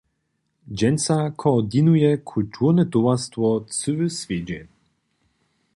Dźensa 0.77 1.17
koordinuje 1.41 2.09
kulturne 2.29 2.83
towarstwo 2.91 3.47
cyły 3.75 4.07
swjedźeń. 4.17 4.67